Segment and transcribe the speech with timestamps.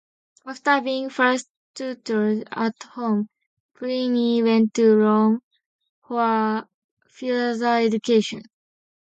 [0.47, 3.29] After being first tutored at home,
[3.75, 5.41] Pliny went to Rome
[6.07, 6.67] for
[7.07, 8.41] further education.